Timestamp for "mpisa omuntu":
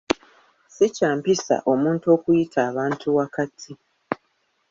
1.19-2.05